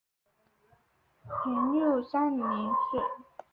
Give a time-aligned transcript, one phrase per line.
[1.45, 2.99] 元佑三年卒。